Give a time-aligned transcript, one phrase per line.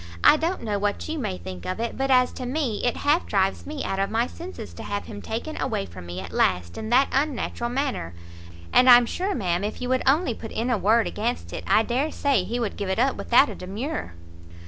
[0.23, 3.27] I don't know what you may think of it, but as to me, it half
[3.27, 6.75] drives me out of my senses to have him taken away from me at last
[6.75, 8.15] in that unnatural manner.
[8.73, 11.83] And I'm sure, ma'am, if you would only put in a word against it, I
[11.83, 14.13] dare say he would give it up without a demur."